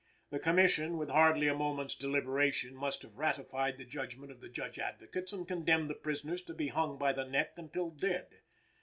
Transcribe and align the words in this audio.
The 0.31 0.39
Commission, 0.39 0.97
with 0.97 1.11
hardly 1.11 1.47
a 1.47 1.53
moment's 1.53 1.93
deliberation, 1.93 2.73
must 2.75 3.03
have 3.03 3.19
ratified 3.19 3.77
the 3.77 3.85
judgment 3.85 4.31
of 4.31 4.41
the 4.41 4.49
Judge 4.49 4.79
Advocates 4.79 5.31
and 5.31 5.47
condemned 5.47 5.91
the 5.91 5.93
prisoners 5.93 6.41
to 6.45 6.55
be 6.55 6.69
hung 6.69 6.97
by 6.97 7.13
the 7.13 7.23
neck 7.25 7.53
until 7.55 7.91
dead. 7.91 8.41